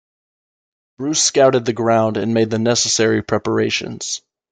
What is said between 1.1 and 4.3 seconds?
scouted the ground and made the necessary preparations.